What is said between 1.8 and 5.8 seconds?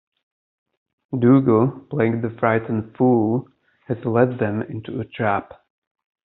playing the frightened fool, has led them into a trap.